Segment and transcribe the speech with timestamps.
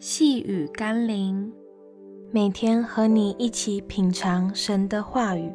[0.00, 1.52] 细雨甘霖，
[2.30, 5.52] 每天和你一起品尝神的话语。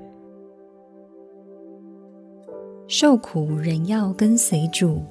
[2.86, 5.02] 受苦人要跟随主。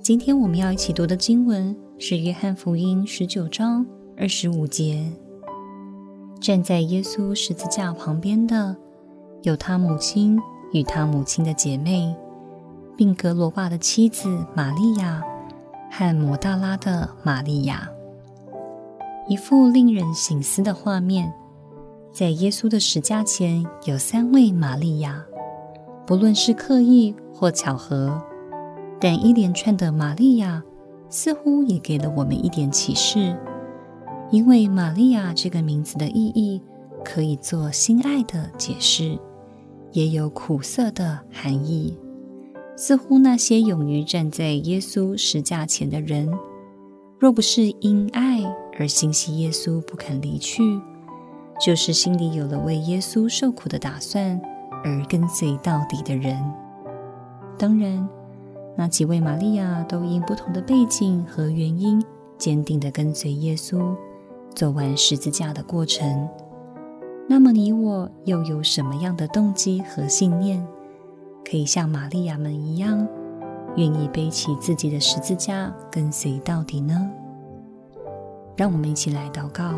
[0.00, 5.08] 今天我们要一起读的经文是《约翰福音》十九章二十五节。
[6.40, 8.76] 站在耶稣十字架旁边的，
[9.44, 10.36] 有他母亲
[10.72, 12.12] 与他母亲的姐妹，
[12.96, 15.22] 并格罗巴的妻子玛利亚
[15.88, 17.88] 和摩大拉的玛利亚。
[19.26, 21.32] 一幅令人省思的画面，
[22.12, 25.24] 在耶稣的十架前有三位玛利亚，
[26.06, 28.22] 不论是刻意或巧合，
[29.00, 30.62] 但一连串的玛利亚
[31.08, 33.34] 似乎也给了我们一点启示。
[34.30, 36.60] 因为玛利亚这个名字的意义
[37.02, 39.18] 可以做心爱的解释，
[39.92, 41.96] 也有苦涩的含义。
[42.76, 46.28] 似乎那些勇于站在耶稣十架前的人，
[47.24, 48.42] 若不是因爱，
[48.78, 50.62] 而心系耶稣不肯离去，
[51.58, 54.38] 就是心里有了为耶稣受苦的打算
[54.84, 56.38] 而跟随到底的人。
[57.56, 58.06] 当然，
[58.76, 62.04] 那几位玛利亚都因不同的背景和原因，
[62.36, 63.96] 坚定地跟随耶稣，
[64.54, 66.28] 走完十字架的过程。
[67.26, 70.62] 那么，你我又有什么样的动机和信念，
[71.42, 73.08] 可以像玛利亚们一样，
[73.76, 77.10] 愿意背起自己的十字架跟随到底呢？
[78.56, 79.74] 让我们一起来祷告：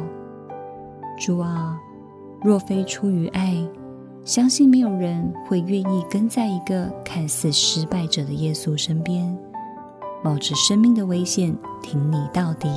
[1.18, 1.78] 主啊，
[2.42, 3.56] 若非出于爱，
[4.24, 9.36] 相信没有人会愿意跟在一个看似失败者的耶稣身边，
[10.22, 12.68] 冒着生命的危险挺你到底。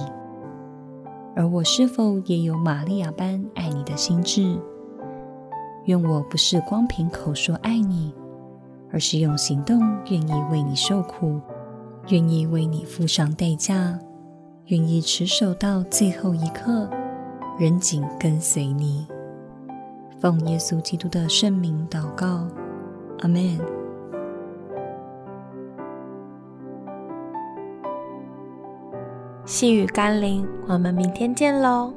[1.36, 4.58] 而我是否也有玛利亚般爱你的心志？
[5.86, 8.14] 愿我不是光凭口说爱你，
[8.92, 11.40] 而是用行动愿意为你受苦，
[12.10, 14.00] 愿意为你付上代价。
[14.66, 16.88] 愿意持守到最后一刻，
[17.58, 19.08] 紧紧跟随你。
[20.20, 22.48] 奉耶稣基督的圣名祷告，
[23.22, 23.60] 阿门。
[29.46, 31.92] 细雨甘霖，我们明天见喽。